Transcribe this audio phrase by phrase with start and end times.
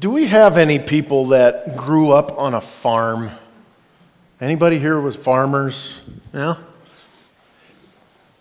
[0.00, 3.30] Do we have any people that grew up on a farm?
[4.40, 6.00] Anybody here was farmers?
[6.32, 6.54] Yeah?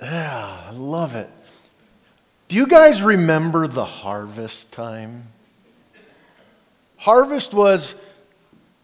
[0.01, 1.29] Yeah, I love it.
[2.47, 5.27] Do you guys remember the harvest time?
[6.95, 7.95] Harvest was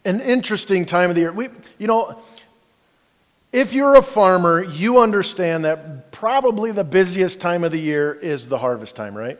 [0.04, 1.32] an interesting time of the year.
[1.32, 1.48] We,
[1.78, 2.20] you know,
[3.52, 8.48] if you're a farmer, you understand that probably the busiest time of the year is
[8.48, 9.38] the harvest time, right?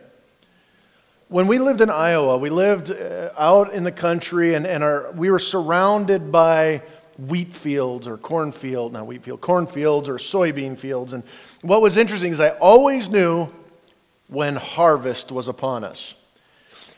[1.35, 5.11] When we lived in Iowa, we lived uh, out in the country and, and our,
[5.11, 6.81] we were surrounded by
[7.17, 11.11] wheat fields or cornfield, not wheat field, cornfields or soybean fields.
[11.11, 11.23] And
[11.61, 13.49] what was interesting is I always knew
[14.29, 16.13] when harvest was upon us.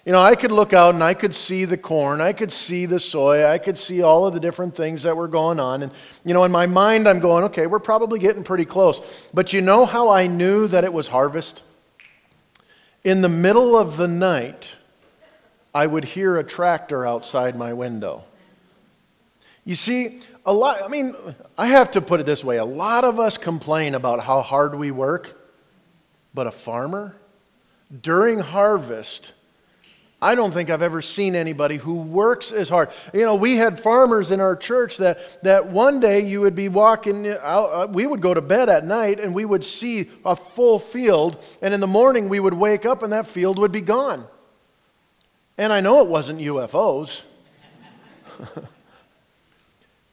[0.05, 2.85] You know, I could look out and I could see the corn, I could see
[2.85, 5.82] the soy, I could see all of the different things that were going on.
[5.82, 5.91] And,
[6.24, 9.02] you know, in my mind, I'm going, okay, we're probably getting pretty close.
[9.34, 11.63] But you know how I knew that it was harvest?
[13.08, 14.74] In the middle of the night,
[15.74, 18.26] I would hear a tractor outside my window.
[19.64, 21.16] You see, a lot, I mean,
[21.58, 24.76] I have to put it this way a lot of us complain about how hard
[24.76, 25.40] we work,
[26.34, 27.16] but a farmer,
[28.02, 29.32] during harvest,
[30.20, 32.90] I don't think I've ever seen anybody who works as hard.
[33.13, 36.70] You know, we had farmers in our church that, that one day you would be
[36.70, 40.35] walking out, uh, we would go to bed at night and we would see a
[40.35, 43.82] full field, and in the morning we would wake up and that field would be
[43.82, 44.26] gone.
[45.55, 47.21] And I know it wasn't UFOs.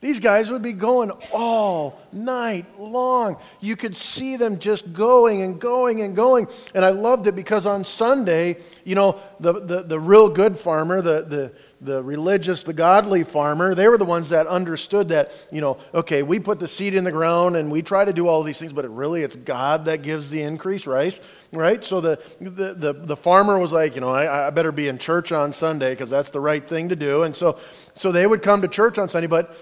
[0.01, 3.37] These guys would be going all night long.
[3.59, 6.47] You could see them just going and going and going.
[6.75, 11.01] And I loved it because on Sunday, you know, the, the, the real good farmer,
[11.01, 15.61] the, the, the religious, the godly farmer, they were the ones that understood that, you
[15.61, 18.43] know, okay, we put the seed in the ground and we try to do all
[18.43, 21.17] these things, but it really it's God that gives the increase, right?
[21.53, 21.83] Right?
[21.83, 24.97] So the, the, the, the farmer was like, you know, I, I better be in
[24.97, 27.23] church on Sunday because that's the right thing to do.
[27.23, 27.57] And so,
[27.93, 29.57] so they would come to church on Sunday, but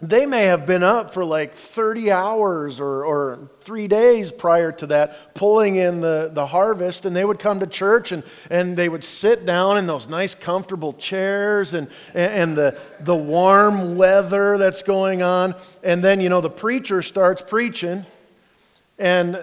[0.00, 4.86] they may have been up for like 30 hours or, or three days prior to
[4.88, 8.90] that, pulling in the, the harvest, and they would come to church and, and they
[8.90, 14.82] would sit down in those nice, comfortable chairs and, and the, the warm weather that's
[14.82, 15.54] going on.
[15.82, 18.04] And then, you know, the preacher starts preaching,
[18.98, 19.42] and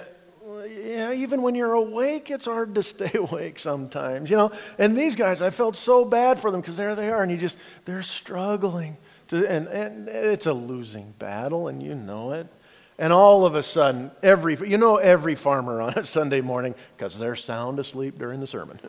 [0.84, 4.52] yeah, even when you're awake, it's hard to stay awake sometimes, you know.
[4.78, 7.38] And these guys, I felt so bad for them because there they are, and you
[7.40, 8.98] just, they're struggling
[9.34, 12.48] and, and it's a losing battle, and you know it.
[13.00, 17.18] And all of a sudden, every, you know, every farmer on a Sunday morning, because
[17.18, 18.80] they're sound asleep during the sermon.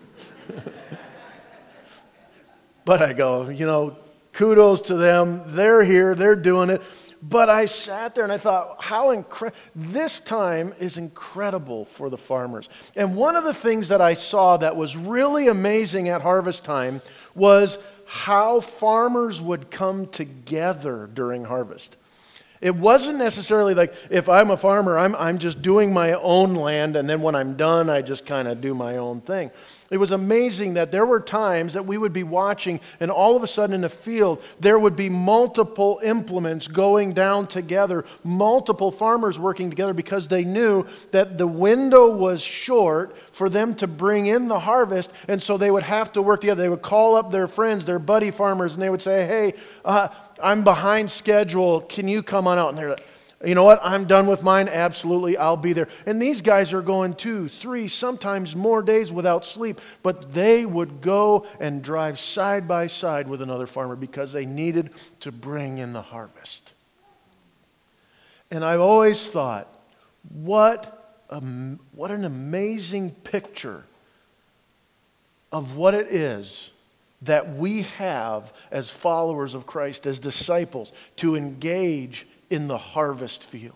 [2.84, 3.96] but I go, you know,
[4.32, 5.42] kudos to them.
[5.46, 6.82] They're here, they're doing it.
[7.26, 9.58] But I sat there and I thought, how incredible.
[9.74, 12.68] This time is incredible for the farmers.
[12.96, 17.00] And one of the things that I saw that was really amazing at harvest time
[17.34, 21.96] was how farmers would come together during harvest.
[22.60, 26.96] It wasn't necessarily like if I'm a farmer, I'm, I'm just doing my own land,
[26.96, 29.50] and then when I'm done, I just kind of do my own thing.
[29.90, 33.42] It was amazing that there were times that we would be watching, and all of
[33.42, 39.38] a sudden in the field, there would be multiple implements going down together, multiple farmers
[39.38, 44.48] working together because they knew that the window was short for them to bring in
[44.48, 46.62] the harvest, and so they would have to work together.
[46.62, 49.54] They would call up their friends, their buddy farmers, and they would say, Hey,
[49.84, 50.08] uh,
[50.44, 51.80] I'm behind schedule.
[51.80, 52.68] Can you come on out?
[52.68, 53.06] And they're like,
[53.44, 53.80] you know what?
[53.82, 54.68] I'm done with mine.
[54.68, 55.88] Absolutely, I'll be there.
[56.06, 61.00] And these guys are going two, three, sometimes more days without sleep, but they would
[61.00, 64.90] go and drive side by side with another farmer because they needed
[65.20, 66.72] to bring in the harvest.
[68.50, 69.68] And I've always thought,
[70.30, 71.40] what, a,
[71.92, 73.84] what an amazing picture
[75.52, 76.70] of what it is
[77.24, 83.74] that we have as followers of Christ, as disciples, to engage in the harvest field.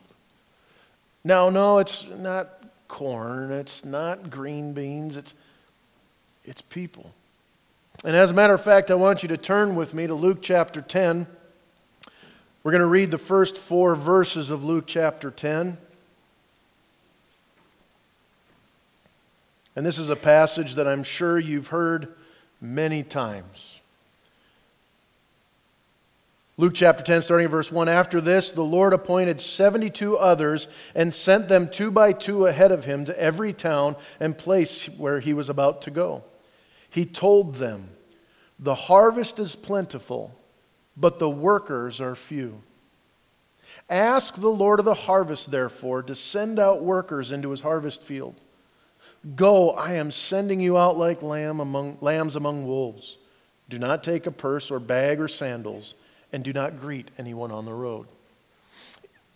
[1.24, 5.34] Now, no, it's not corn, it's not green beans, it's,
[6.44, 7.12] it's people.
[8.04, 10.38] And as a matter of fact, I want you to turn with me to Luke
[10.40, 11.26] chapter 10.
[12.62, 15.76] We're going to read the first four verses of Luke chapter 10.
[19.74, 22.14] And this is a passage that I'm sure you've heard
[22.60, 23.80] many times.
[26.60, 30.66] Luke chapter 10, starting at verse 1 After this, the Lord appointed 72 others
[30.96, 35.20] and sent them two by two ahead of him to every town and place where
[35.20, 36.24] he was about to go.
[36.90, 37.90] He told them,
[38.58, 40.34] The harvest is plentiful,
[40.96, 42.60] but the workers are few.
[43.88, 48.34] Ask the Lord of the harvest, therefore, to send out workers into his harvest field.
[49.34, 53.18] Go, I am sending you out like lamb among, lambs among wolves.
[53.68, 55.94] Do not take a purse or bag or sandals,
[56.32, 58.06] and do not greet anyone on the road.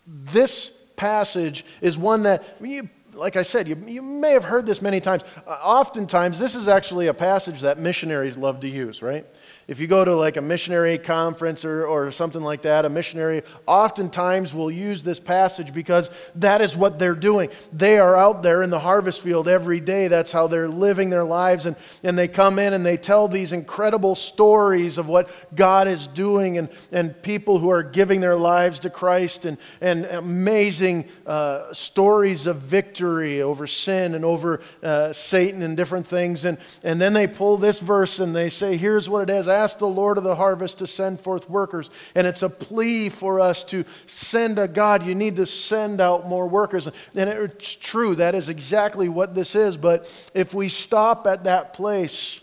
[0.07, 4.81] This passage is one that, you, like I said, you, you may have heard this
[4.81, 5.23] many times.
[5.45, 9.25] Uh, oftentimes, this is actually a passage that missionaries love to use, right?
[9.65, 13.43] If you go to like a missionary conference or, or something like that, a missionary
[13.65, 17.49] oftentimes will use this passage because that is what they're doing.
[17.71, 20.09] They are out there in the harvest field every day.
[20.09, 21.65] That's how they're living their lives.
[21.65, 26.07] And, and they come in and they tell these incredible stories of what God is
[26.07, 31.73] doing and, and people who are giving their lives to Christ and, and amazing uh,
[31.73, 36.43] stories of victory over sin and over uh, Satan and different things.
[36.43, 39.77] And, and then they pull this verse and they say, here's what it is ask
[39.77, 41.89] the Lord of the harvest to send forth workers.
[42.15, 45.05] And it's a plea for us to send a God.
[45.05, 46.87] You need to send out more workers.
[46.87, 49.77] And it's true, that is exactly what this is.
[49.77, 52.39] But if we stop at that place,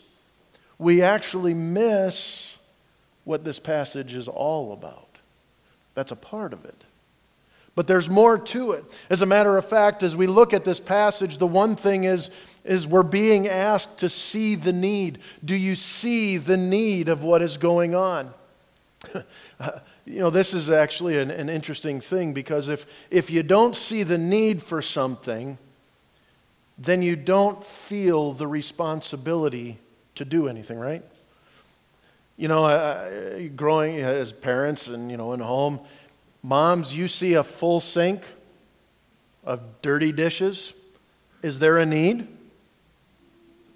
[0.79, 2.57] we actually miss
[3.23, 5.07] what this passage is all about.
[5.93, 6.83] That's a part of it.
[7.75, 8.83] But there's more to it.
[9.09, 12.29] As a matter of fact, as we look at this passage, the one thing is
[12.63, 15.19] is we're being asked to see the need.
[15.43, 18.33] Do you see the need of what is going on?
[20.05, 24.03] you know, this is actually an, an, interesting thing because if, if you don't see
[24.03, 25.57] the need for something,
[26.77, 29.79] then you don't feel the responsibility
[30.15, 31.03] to do anything, right?
[32.37, 35.79] You know, uh, growing as parents and, you know, in home,
[36.43, 38.23] moms, you see a full sink
[39.43, 40.73] of dirty dishes.
[41.41, 42.27] Is there a need?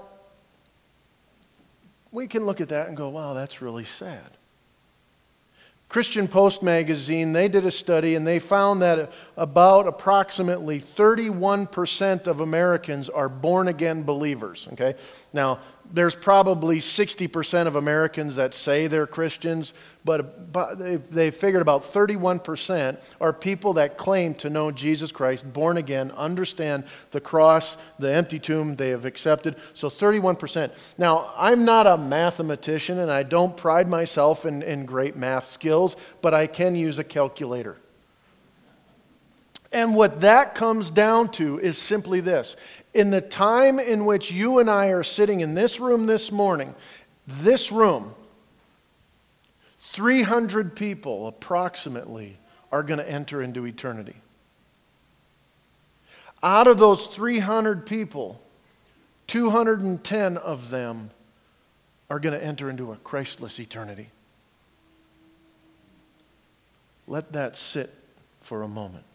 [2.11, 4.36] we can look at that and go, wow, that's really sad.
[5.89, 12.41] Christian Post magazine, they did a study and they found that about approximately 31% of
[12.41, 14.67] Americans are born again believers.
[14.73, 14.95] Okay?
[15.31, 15.59] Now,
[15.93, 19.73] there's probably 60% of Americans that say they're Christians,
[20.03, 25.51] but, but they, they figured about 31% are people that claim to know Jesus Christ,
[25.53, 29.55] born again, understand the cross, the empty tomb they have accepted.
[29.73, 30.71] So 31%.
[30.97, 35.95] Now, I'm not a mathematician and I don't pride myself in, in great math skills,
[36.21, 37.77] but I can use a calculator.
[39.71, 42.55] And what that comes down to is simply this
[42.97, 46.73] in the time in which you and I are sitting in this room this morning,
[47.27, 48.15] this room,
[49.79, 52.39] 300 people approximately
[52.71, 54.15] are going to enter into eternity.
[56.41, 58.41] Out of those 300 people,
[59.27, 61.11] 210 of them
[62.09, 64.09] are going to enter into a Christless eternity.
[67.07, 67.93] Let that sit
[68.41, 69.05] for a moment.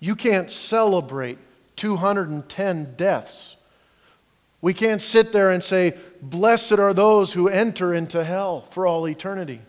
[0.00, 1.38] You can't celebrate
[1.78, 3.56] 210 deaths.
[4.60, 9.08] We can't sit there and say, Blessed are those who enter into hell for all
[9.08, 9.60] eternity.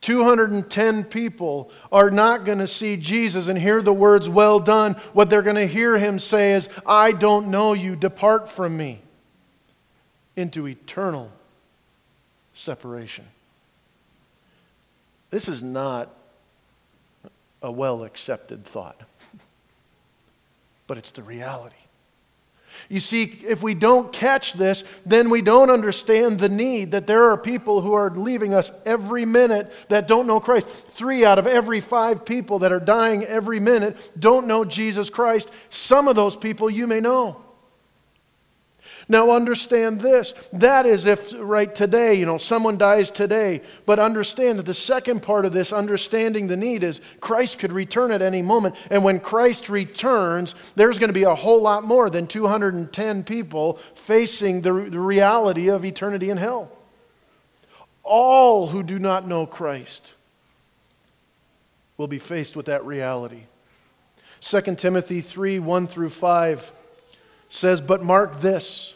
[0.00, 4.94] 210 people are not going to see Jesus and hear the words, Well done.
[5.12, 9.00] What they're going to hear him say is, I don't know you, depart from me,
[10.34, 11.30] into eternal
[12.54, 13.24] separation.
[15.30, 16.12] This is not
[17.62, 19.00] a well accepted thought.
[20.86, 21.76] but it's the reality.
[22.88, 27.30] You see, if we don't catch this, then we don't understand the need that there
[27.30, 30.68] are people who are leaving us every minute that don't know Christ.
[30.68, 35.50] Three out of every five people that are dying every minute don't know Jesus Christ.
[35.70, 37.45] Some of those people you may know.
[39.08, 40.34] Now, understand this.
[40.52, 43.62] That is if, right today, you know, someone dies today.
[43.84, 48.10] But understand that the second part of this, understanding the need, is Christ could return
[48.10, 48.74] at any moment.
[48.90, 53.78] And when Christ returns, there's going to be a whole lot more than 210 people
[53.94, 56.72] facing the, the reality of eternity in hell.
[58.02, 60.14] All who do not know Christ
[61.96, 63.44] will be faced with that reality.
[64.40, 66.72] 2 Timothy 3 1 through 5
[67.48, 68.95] says, But mark this.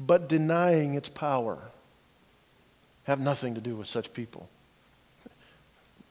[0.00, 1.58] but denying its power
[3.04, 4.48] have nothing to do with such people.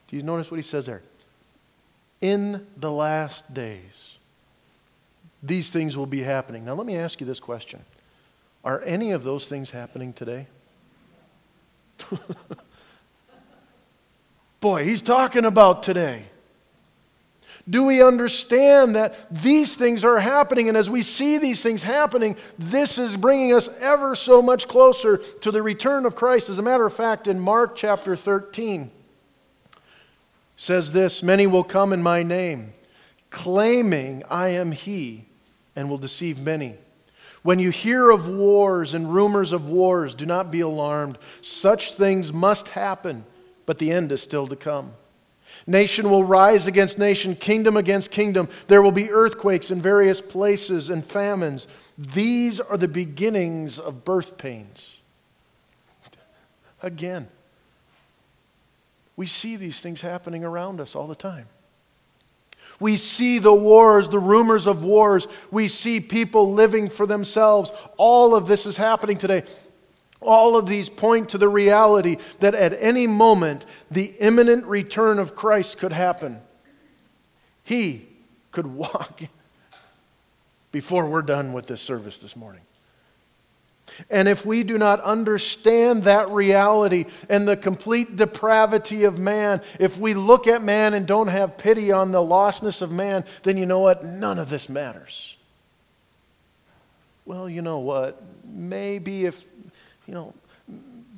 [0.08, 1.02] Do you notice what he says there?
[2.22, 4.18] In the last days,
[5.42, 6.66] these things will be happening.
[6.66, 7.80] Now, let me ask you this question
[8.64, 10.48] Are any of those things happening today?
[14.60, 16.26] Boy, he's talking about today.
[17.70, 20.70] Do we understand that these things are happening?
[20.70, 25.18] And as we see these things happening, this is bringing us ever so much closer
[25.18, 26.50] to the return of Christ.
[26.50, 28.90] As a matter of fact, in Mark chapter 13,
[30.56, 32.74] says this Many will come in my name,
[33.30, 35.26] claiming I am He,
[35.76, 36.76] and will deceive many.
[37.44, 41.18] When you hear of wars and rumors of wars, do not be alarmed.
[41.42, 43.26] Such things must happen,
[43.66, 44.94] but the end is still to come.
[45.68, 48.50] Nation will rise against nation, kingdom against kingdom.
[48.68, 51.68] There will be earthquakes in various places and famines.
[51.98, 54.98] These are the beginnings of birth pains.
[56.82, 57.28] Again,
[59.16, 61.48] we see these things happening around us all the time.
[62.80, 65.28] We see the wars, the rumors of wars.
[65.52, 67.72] We see people living for themselves.
[67.98, 69.44] All of this is happening today.
[70.22, 75.36] All of these point to the reality that at any moment the imminent return of
[75.36, 76.42] Christ could happen.
[77.64, 78.08] He
[78.52, 79.22] could walk
[80.72, 82.62] before we're done with this service this morning.
[84.10, 89.98] And if we do not understand that reality and the complete depravity of man, if
[89.98, 93.66] we look at man and don't have pity on the lostness of man, then you
[93.66, 94.04] know what?
[94.04, 95.36] None of this matters.
[97.26, 98.22] Well, you know what?
[98.46, 99.44] Maybe if
[100.10, 100.34] you know,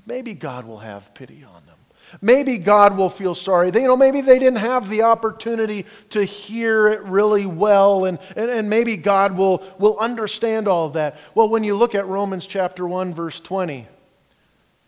[0.05, 1.77] maybe God will have pity on them.
[2.21, 3.71] Maybe God will feel sorry.
[3.71, 8.19] They, you know, maybe they didn't have the opportunity to hear it really well, and,
[8.36, 11.17] and, and maybe God will, will understand all of that.
[11.36, 13.88] Well, when you look at Romans chapter 1, verse 20,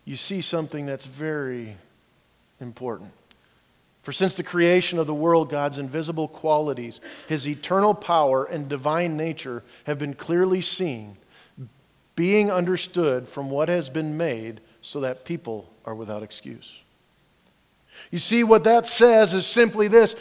[0.03, 1.77] you see something that's very
[2.59, 3.09] important.
[4.01, 9.15] For since the creation of the world, God's invisible qualities, his eternal power and divine
[9.15, 11.17] nature have been clearly seen
[12.15, 16.79] being understood from what has been made so that people are without excuse.
[18.11, 20.15] You see, what that says is simply this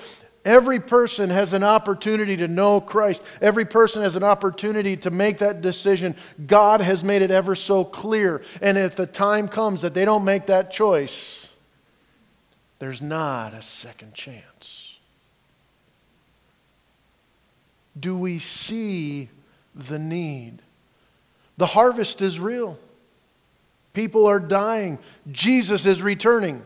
[0.45, 5.39] every person has an opportunity to know Christ, every person has an opportunity to make
[5.39, 6.17] that decision.
[6.47, 8.43] God has made it ever so clear.
[8.61, 11.49] And if the time comes that they don't make that choice,
[12.79, 14.97] there's not a second chance.
[17.99, 19.29] Do we see
[19.75, 20.63] the need?
[21.57, 22.79] The harvest is real.
[23.93, 24.99] People are dying.
[25.31, 26.63] Jesus is returning.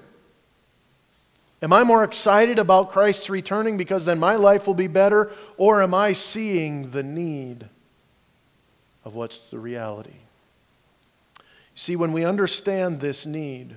[1.63, 5.33] Am I more excited about Christ's returning because then my life will be better?
[5.57, 7.67] Or am I seeing the need
[9.05, 10.11] of what's the reality?
[11.75, 13.77] See, when we understand this need,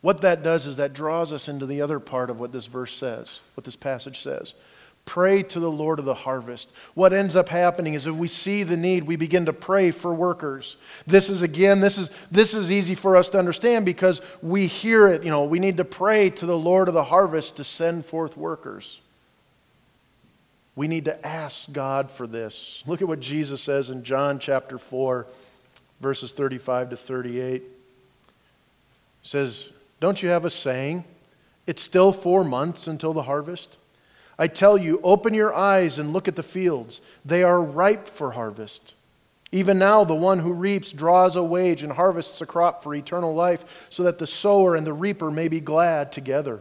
[0.00, 2.94] what that does is that draws us into the other part of what this verse
[2.94, 4.54] says, what this passage says.
[5.06, 6.70] Pray to the Lord of the harvest.
[6.94, 10.14] What ends up happening is if we see the need, we begin to pray for
[10.14, 10.76] workers.
[11.06, 15.06] This is again, this is this is easy for us to understand because we hear
[15.08, 18.06] it, you know, we need to pray to the Lord of the harvest to send
[18.06, 19.00] forth workers.
[20.74, 22.82] We need to ask God for this.
[22.86, 25.26] Look at what Jesus says in John chapter 4
[26.00, 27.62] verses 35 to 38.
[27.62, 27.68] He
[29.22, 29.68] says,
[30.00, 31.04] "Don't you have a saying,
[31.66, 33.76] it's still 4 months until the harvest?"
[34.38, 37.00] I tell you, open your eyes and look at the fields.
[37.24, 38.94] They are ripe for harvest.
[39.52, 43.34] Even now, the one who reaps draws a wage and harvests a crop for eternal
[43.34, 46.60] life, so that the sower and the reaper may be glad together.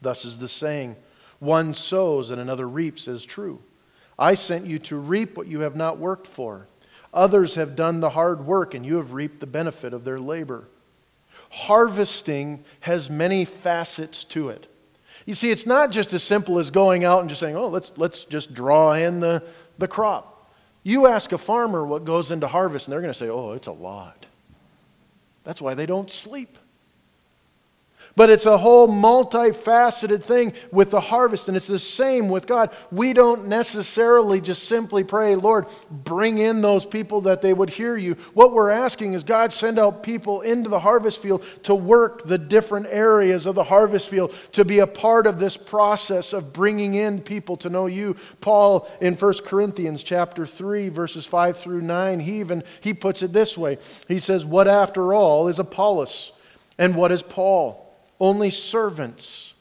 [0.00, 0.96] Thus is the saying
[1.38, 3.60] one sows and another reaps is true.
[4.18, 6.68] I sent you to reap what you have not worked for.
[7.12, 10.68] Others have done the hard work, and you have reaped the benefit of their labor.
[11.50, 14.66] Harvesting has many facets to it.
[15.26, 17.92] You see, it's not just as simple as going out and just saying, oh, let's,
[17.96, 19.42] let's just draw in the,
[19.76, 20.50] the crop.
[20.84, 23.66] You ask a farmer what goes into harvest, and they're going to say, oh, it's
[23.66, 24.24] a lot.
[25.42, 26.58] That's why they don't sleep.
[28.16, 32.70] But it's a whole multifaceted thing with the harvest, and it's the same with God.
[32.90, 37.94] We don't necessarily just simply pray, Lord, bring in those people that they would hear
[37.94, 38.14] you.
[38.32, 42.38] What we're asking is, God, send out people into the harvest field to work the
[42.38, 46.94] different areas of the harvest field, to be a part of this process of bringing
[46.94, 48.16] in people to know you.
[48.40, 53.34] Paul in 1 Corinthians chapter 3, verses 5 through 9, he even he puts it
[53.34, 53.76] this way.
[54.08, 56.32] He says, What after all is Apollos?
[56.78, 57.85] And what is Paul?
[58.20, 59.54] Only servants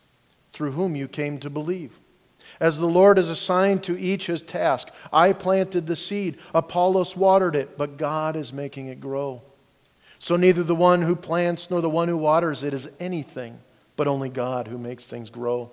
[0.53, 1.91] through whom you came to believe.
[2.59, 7.55] As the Lord has assigned to each his task, I planted the seed, Apollos watered
[7.55, 9.41] it, but God is making it grow.
[10.19, 13.59] So neither the one who plants nor the one who waters it is anything,
[13.97, 15.71] but only God who makes things grow.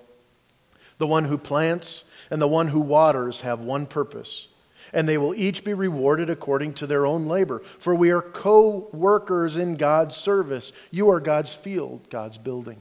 [0.97, 4.47] The one who plants and the one who waters have one purpose
[4.93, 7.63] and they will each be rewarded according to their own labor.
[7.79, 10.71] For we are co workers in God's service.
[10.91, 12.77] You are God's field, God's building.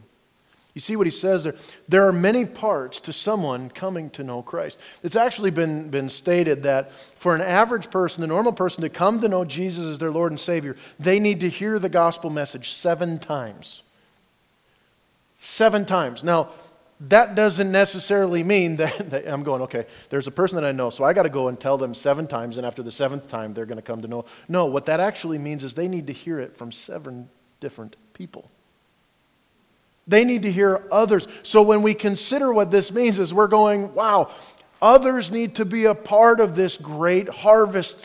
[0.75, 1.54] You see what he says there?
[1.88, 4.78] There are many parts to someone coming to know Christ.
[5.02, 9.21] It's actually been, been stated that for an average person, a normal person, to come
[9.21, 12.73] to know Jesus as their Lord and Savior, they need to hear the gospel message
[12.73, 13.83] seven times.
[15.37, 16.25] Seven times.
[16.25, 16.50] Now,
[17.09, 20.90] that doesn't necessarily mean that, that, I'm going, okay, there's a person that I know,
[20.90, 23.54] so I got to go and tell them seven times, and after the seventh time,
[23.54, 24.25] they're going to come to know.
[24.49, 27.28] No, what that actually means is they need to hear it from seven
[27.61, 28.50] different people.
[30.06, 31.28] They need to hear others.
[31.42, 34.30] So when we consider what this means, is we're going, wow,
[34.80, 37.97] others need to be a part of this great harvest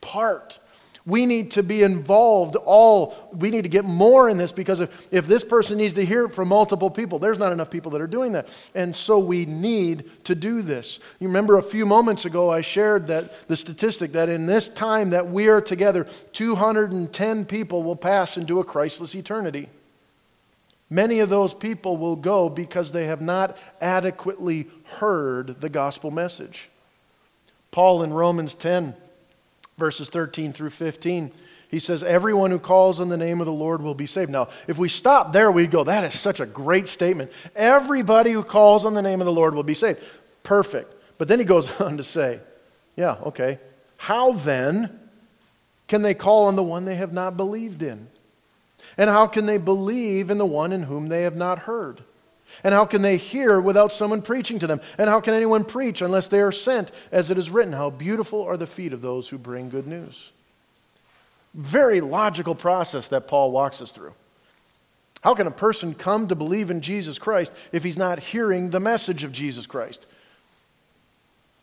[0.00, 0.58] part.
[1.06, 3.28] We need to be involved all.
[3.32, 6.24] We need to get more in this because if, if this person needs to hear
[6.24, 8.48] it from multiple people, there's not enough people that are doing that.
[8.74, 11.00] And so we need to do this.
[11.20, 15.10] You remember a few moments ago I shared that the statistic that in this time
[15.10, 19.68] that we are together, 210 people will pass into a Christless eternity.
[20.88, 26.70] Many of those people will go because they have not adequately heard the gospel message.
[27.72, 28.94] Paul in Romans 10
[29.78, 31.32] verses 13 through 15.
[31.68, 34.30] He says, Everyone who calls on the name of the Lord will be saved.
[34.30, 37.32] Now, if we stop there, we'd go, That is such a great statement.
[37.56, 40.00] Everybody who calls on the name of the Lord will be saved.
[40.42, 40.94] Perfect.
[41.18, 42.40] But then he goes on to say,
[42.96, 43.58] Yeah, okay.
[43.96, 45.00] How then
[45.88, 48.08] can they call on the one they have not believed in?
[48.96, 52.02] And how can they believe in the one in whom they have not heard?
[52.62, 54.80] And how can they hear without someone preaching to them?
[54.98, 56.92] And how can anyone preach unless they are sent?
[57.10, 60.30] As it is written, How beautiful are the feet of those who bring good news.
[61.54, 64.14] Very logical process that Paul walks us through.
[65.22, 68.80] How can a person come to believe in Jesus Christ if he's not hearing the
[68.80, 70.06] message of Jesus Christ?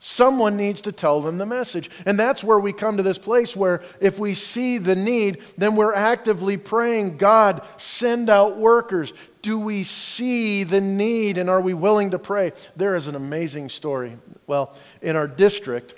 [0.03, 1.91] Someone needs to tell them the message.
[2.07, 5.75] And that's where we come to this place where if we see the need, then
[5.75, 9.13] we're actively praying, God, send out workers.
[9.43, 12.53] Do we see the need and are we willing to pray?
[12.75, 14.17] There is an amazing story.
[14.47, 15.93] Well, in our district,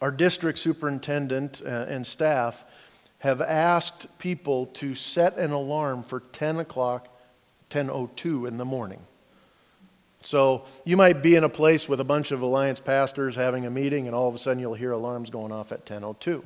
[0.00, 2.64] our district superintendent uh, and staff
[3.18, 7.06] have asked people to set an alarm for 10 o'clock,
[7.70, 9.06] 10.02 in the morning.
[10.22, 13.70] So you might be in a place with a bunch of alliance pastors having a
[13.70, 16.42] meeting, and all of a sudden you'll hear alarms going off at 10:02.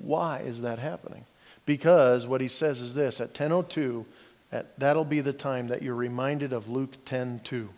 [0.00, 1.24] Why is that happening?
[1.66, 4.04] Because what he says is this: at 10:02,
[4.50, 7.68] at, that'll be the time that you're reminded of Luke 10:2.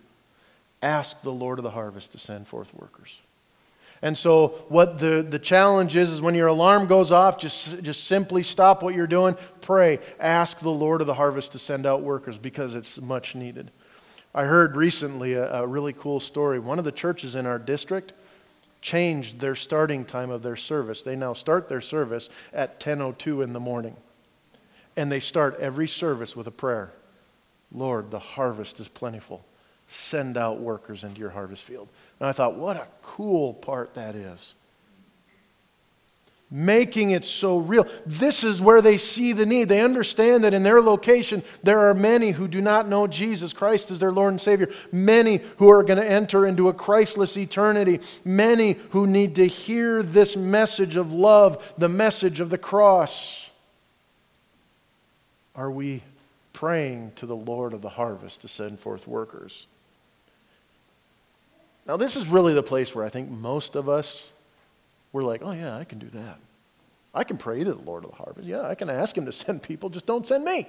[0.82, 3.18] Ask the Lord of the harvest to send forth workers.
[4.02, 8.04] And so, what the, the challenge is, is when your alarm goes off, just, just
[8.04, 12.02] simply stop what you're doing, pray, ask the Lord of the harvest to send out
[12.02, 13.70] workers because it's much needed.
[14.36, 16.58] I heard recently a, a, really cool story.
[16.58, 18.12] One of the churches in our district
[18.82, 21.02] changed their starting time of their service.
[21.02, 23.96] They now start their service at 10:02 in the morning.
[24.94, 26.92] And they start every service with a prayer.
[27.72, 29.42] Lord, the harvest is plentiful.
[29.86, 31.88] Send out workers into your harvest field.
[32.20, 34.54] And I thought, what a cool part that is
[36.50, 37.86] making it so real.
[38.04, 39.68] This is where they see the need.
[39.68, 43.90] They understand that in their location, there are many who do not know Jesus Christ
[43.90, 48.00] as their Lord and Savior, many who are going to enter into a Christless eternity,
[48.24, 53.50] many who need to hear this message of love, the message of the cross.
[55.56, 56.02] Are we
[56.52, 59.66] praying to the Lord of the harvest to send forth workers?
[61.86, 64.22] Now, this is really the place where I think most of us
[65.16, 66.38] we're like, oh, yeah, I can do that.
[67.14, 68.46] I can pray to the Lord of the harvest.
[68.46, 70.68] Yeah, I can ask him to send people, just don't send me.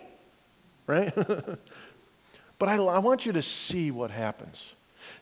[0.88, 1.14] Right?
[2.58, 4.74] but I, I want you to see what happens.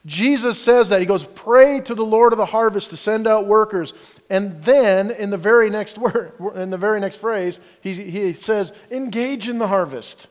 [0.05, 0.99] Jesus says that.
[0.99, 3.93] He goes, Pray to the Lord of the harvest to send out workers.
[4.29, 8.73] And then in the very next word, in the very next phrase, he, he says,
[8.91, 10.27] Engage in the harvest.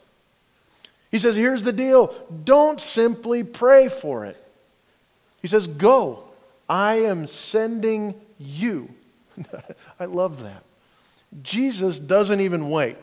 [1.11, 2.15] He says, Here's the deal.
[2.45, 4.37] Don't simply pray for it.
[5.43, 6.27] He says, Go.
[6.69, 8.89] I am sending you.
[10.01, 10.63] I love that.
[11.43, 12.97] Jesus doesn't even wait.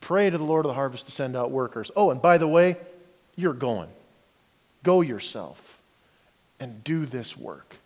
[0.00, 1.90] Pray to the Lord of the harvest to send out workers.
[1.96, 2.76] Oh, and by the way,
[3.36, 3.88] you're going.
[4.82, 5.78] Go yourself
[6.60, 7.76] and do this work.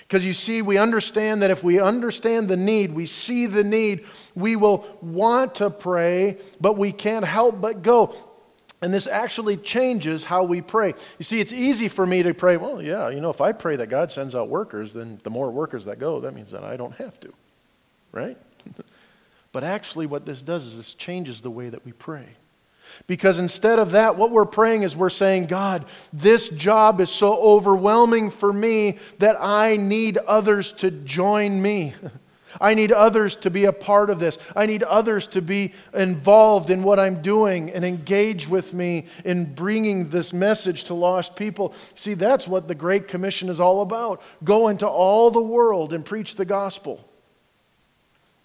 [0.00, 4.06] Because you see, we understand that if we understand the need, we see the need,
[4.34, 8.14] we will want to pray, but we can't help but go.
[8.80, 10.94] And this actually changes how we pray.
[11.18, 13.74] You see, it's easy for me to pray, well, yeah, you know, if I pray
[13.76, 16.76] that God sends out workers, then the more workers that go, that means that I
[16.76, 17.32] don't have to,
[18.12, 18.38] right?
[19.52, 22.26] but actually, what this does is this changes the way that we pray.
[23.06, 27.36] Because instead of that, what we're praying is we're saying, God, this job is so
[27.36, 31.94] overwhelming for me that I need others to join me.
[32.60, 34.38] I need others to be a part of this.
[34.56, 39.54] I need others to be involved in what I'm doing and engage with me in
[39.54, 41.74] bringing this message to lost people.
[41.94, 44.22] See, that's what the Great Commission is all about.
[44.44, 47.04] Go into all the world and preach the gospel.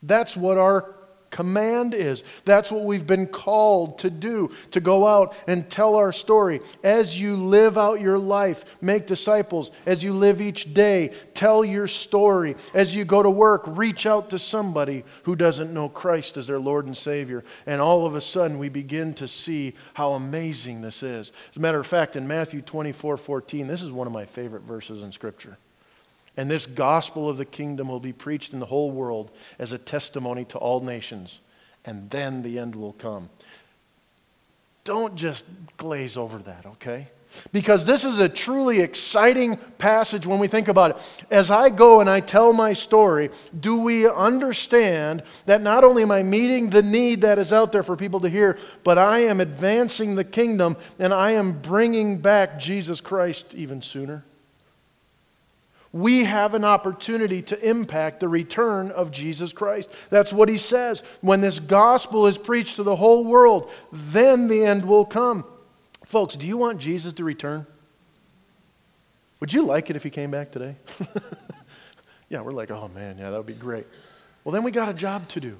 [0.02, 0.96] That's what our
[1.34, 2.24] command is.
[2.46, 6.62] That's what we've been called to do, to go out and tell our story.
[6.84, 9.72] As you live out your life, make disciples.
[9.88, 12.56] As you live each day, tell your story.
[12.76, 16.60] As you go to work, reach out to somebody who doesn't know Christ as their
[16.60, 17.43] Lord and Savior.
[17.65, 21.32] And all of a sudden, we begin to see how amazing this is.
[21.50, 24.63] As a matter of fact, in Matthew 24 14, this is one of my favorite
[24.63, 25.58] verses in Scripture.
[26.36, 29.78] And this gospel of the kingdom will be preached in the whole world as a
[29.78, 31.41] testimony to all nations.
[31.86, 33.30] And then the end will come.
[34.84, 35.46] Don't just
[35.78, 37.08] glaze over that, okay?
[37.52, 41.26] Because this is a truly exciting passage when we think about it.
[41.32, 46.12] As I go and I tell my story, do we understand that not only am
[46.12, 49.39] I meeting the need that is out there for people to hear, but I am
[49.39, 54.24] advancing the kingdom and I am bringing back Jesus Christ even sooner?
[55.94, 59.92] We have an opportunity to impact the return of Jesus Christ.
[60.10, 61.04] That's what he says.
[61.22, 65.46] When this gospel is preached to the whole world, then the end will come.
[66.04, 67.68] Folks, do you want Jesus to return?
[69.40, 70.76] Would you like it if he came back today?
[72.30, 73.86] yeah, we're like, oh man, yeah, that would be great.
[74.44, 75.58] Well, then we got a job to do.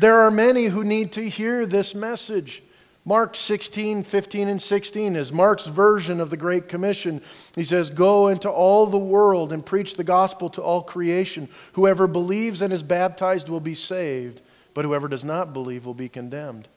[0.00, 2.62] There are many who need to hear this message.
[3.08, 7.22] Mark 16, 15, and 16 is Mark's version of the Great Commission.
[7.54, 11.48] He says, Go into all the world and preach the gospel to all creation.
[11.72, 14.42] Whoever believes and is baptized will be saved,
[14.74, 16.68] but whoever does not believe will be condemned.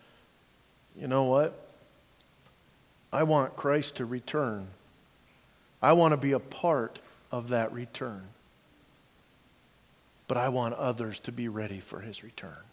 [0.96, 1.68] You know what?
[3.12, 4.68] I want Christ to return.
[5.82, 8.24] I want to be a part of that return.
[10.30, 12.64] But I want others to be ready for his return.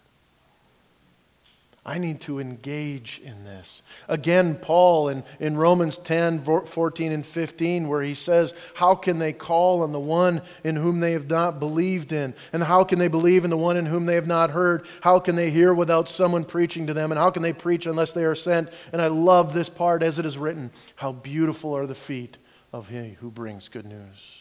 [1.85, 3.81] I need to engage in this.
[4.07, 9.33] Again, Paul in, in Romans 10, 14, and 15, where he says, How can they
[9.33, 12.33] call on the one in whom they have not believed in?
[12.51, 14.87] And how can they believe in the one in whom they have not heard?
[15.01, 17.11] How can they hear without someone preaching to them?
[17.11, 18.69] And how can they preach unless they are sent?
[18.91, 22.37] And I love this part as it is written How beautiful are the feet
[22.73, 24.37] of him who brings good news.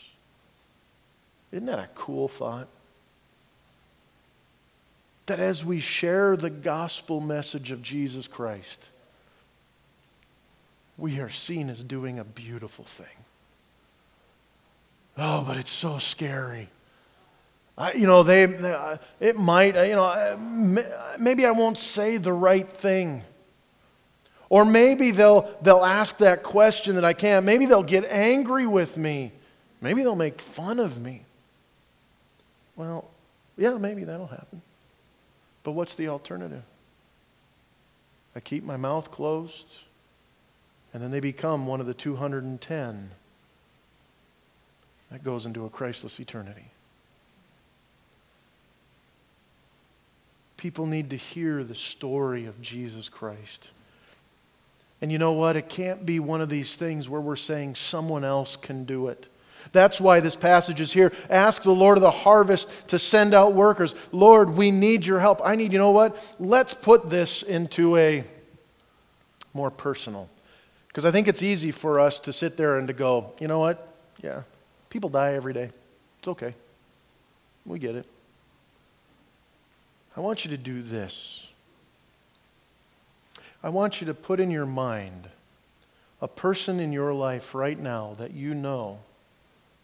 [1.53, 2.69] Isn't that a cool thought?
[5.29, 8.89] That as we share the gospel message of Jesus Christ,
[10.99, 13.07] we are seen as doing a beautiful thing.
[15.17, 16.69] Oh, but it's so scary.
[17.77, 20.37] I, you know, they, they, uh, it might, uh, you know, uh,
[21.19, 23.23] maybe I won't say the right thing.
[24.51, 27.47] Or maybe they'll, they'll ask that question that I can't.
[27.47, 29.33] Maybe they'll get angry with me.
[29.81, 31.23] Maybe they'll make fun of me.
[32.75, 33.09] Well,
[33.57, 34.63] yeah, maybe that'll happen.
[35.63, 36.63] But what's the alternative?
[38.35, 39.67] I keep my mouth closed,
[40.93, 43.11] and then they become one of the 210
[45.11, 46.71] that goes into a Christless eternity.
[50.57, 53.71] People need to hear the story of Jesus Christ.
[55.01, 55.57] And you know what?
[55.57, 59.29] It can't be one of these things where we're saying someone else can do it.
[59.73, 61.13] That's why this passage is here.
[61.31, 63.95] Ask the Lord of the harvest to send out workers.
[64.13, 65.41] Lord, we need your help.
[65.45, 66.35] I need, you know what?
[66.39, 68.25] Let's put this into a
[69.55, 70.29] more personal.
[70.89, 73.59] Because I think it's easy for us to sit there and to go, you know
[73.59, 73.95] what?
[74.23, 74.43] Yeah,
[74.91, 75.71] people die every day.
[76.19, 76.55] It's okay.
[77.65, 78.07] We get it.
[80.17, 81.47] I want you to do this.
[83.63, 85.29] I want you to put in your mind
[86.21, 88.99] a person in your life right now that you know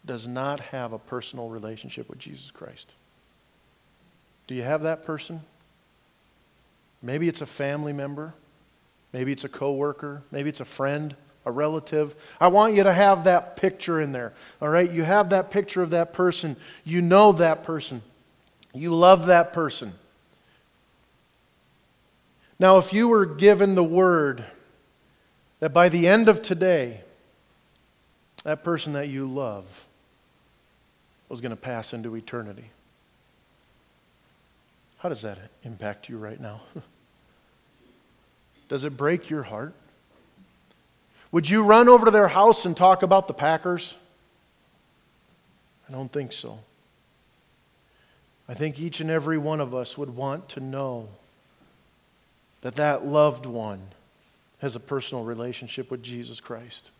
[0.05, 2.93] does not have a personal relationship with Jesus Christ.
[4.47, 5.41] Do you have that person?
[7.01, 8.33] Maybe it's a family member.
[9.13, 10.21] Maybe it's a coworker.
[10.31, 11.15] Maybe it's a friend,
[11.45, 12.15] a relative.
[12.39, 14.33] I want you to have that picture in there.
[14.61, 14.91] All right?
[14.91, 16.55] You have that picture of that person.
[16.83, 18.01] You know that person.
[18.73, 19.93] You love that person.
[22.59, 24.45] Now, if you were given the word
[25.59, 27.01] that by the end of today,
[28.43, 29.84] that person that you love
[31.35, 32.63] was going to pass into eternity,
[34.99, 36.61] how does that impact you right now?
[38.69, 39.73] Does it break your heart?
[41.33, 43.95] Would you run over to their house and talk about the Packers?
[45.89, 46.57] I don't think so.
[48.47, 51.09] I think each and every one of us would want to know
[52.61, 53.81] that that loved one
[54.59, 56.91] has a personal relationship with Jesus Christ.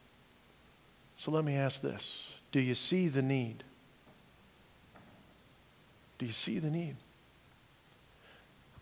[1.15, 3.63] So let me ask this Do you see the need?
[6.17, 6.95] Do you see the need?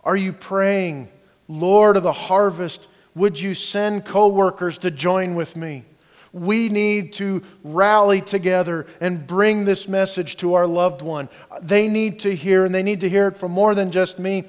[0.04, 1.10] Are you praying
[1.48, 5.86] Lord of the harvest, would you send coworkers to join with me?
[6.32, 11.30] We need to rally together and bring this message to our loved one.
[11.62, 14.46] They need to hear, and they need to hear it from more than just me.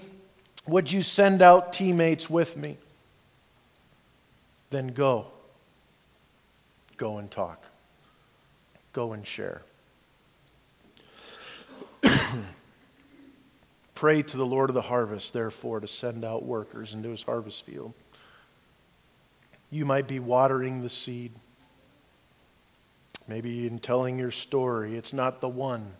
[0.66, 2.78] Would you send out teammates with me?
[4.70, 5.26] Then go.
[6.96, 7.62] Go and talk.
[8.94, 9.60] Go and share.
[14.04, 17.64] Pray to the Lord of the harvest, therefore, to send out workers into his harvest
[17.64, 17.94] field.
[19.70, 21.32] You might be watering the seed.
[23.26, 25.90] Maybe in telling your story, it's not the one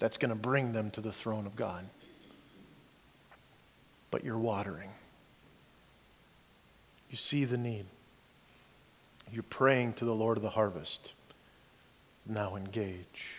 [0.00, 1.84] that's going to bring them to the throne of God,
[4.10, 4.90] but you're watering.
[7.08, 7.86] You see the need.
[9.32, 11.12] You're praying to the Lord of the harvest.
[12.26, 13.36] Now engage.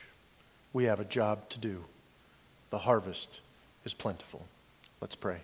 [0.72, 1.84] We have a job to do.
[2.70, 3.42] The harvest
[3.90, 4.46] is plentiful.
[5.02, 5.40] Let's pray.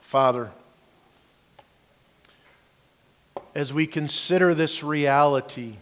[0.00, 0.50] Father,
[3.54, 5.76] as we consider this reality,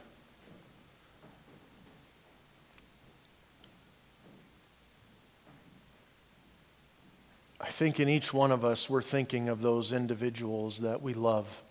[7.59, 11.63] I think in each one of us we're thinking of those individuals that we love.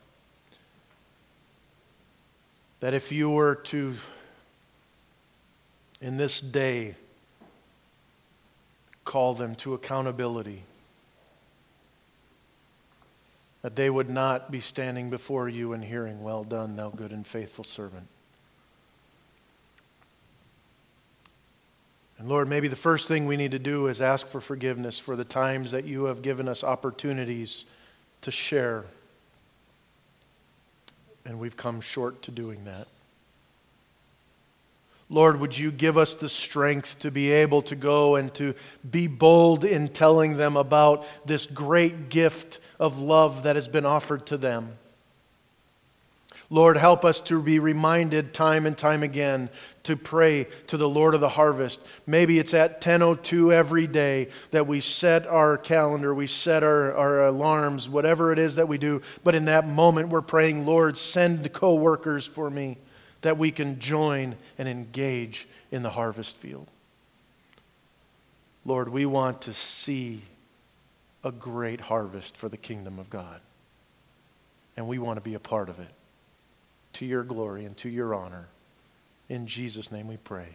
[2.79, 3.93] That if you were to,
[6.01, 6.95] in this day,
[9.05, 10.63] call them to accountability.
[13.61, 17.25] That they would not be standing before you and hearing, Well done, thou good and
[17.25, 18.07] faithful servant.
[22.23, 25.15] And Lord, maybe the first thing we need to do is ask for forgiveness for
[25.15, 27.65] the times that you have given us opportunities
[28.21, 28.85] to share.
[31.25, 32.87] And we've come short to doing that.
[35.13, 38.55] Lord, would you give us the strength to be able to go and to
[38.89, 44.25] be bold in telling them about this great gift of love that has been offered
[44.25, 44.75] to them?
[46.49, 49.51] Lord, help us to be reminded time and time again
[49.83, 51.79] to pray to the Lord of the harvest.
[52.07, 57.27] Maybe it's at 10:02 every day that we set our calendar, we set our, our
[57.27, 58.99] alarms, whatever it is that we do.
[59.23, 62.79] But in that moment, we're praying, Lord, send co-workers for me
[63.23, 66.67] that we can join and engage in the harvest field.
[68.65, 70.21] Lord, we want to see
[71.23, 73.41] a great harvest for the kingdom of God.
[74.77, 75.89] And we want to be a part of it
[76.93, 78.47] to your glory and to your honor.
[79.29, 80.49] In Jesus' name we pray.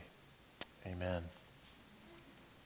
[0.87, 1.23] Amen.